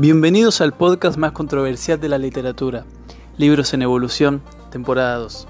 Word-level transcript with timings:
Bienvenidos 0.00 0.62
al 0.62 0.72
podcast 0.72 1.18
más 1.18 1.32
controversial 1.32 2.00
de 2.00 2.08
la 2.08 2.16
literatura, 2.16 2.86
Libros 3.36 3.74
en 3.74 3.82
Evolución, 3.82 4.40
temporada 4.70 5.16
2. 5.16 5.46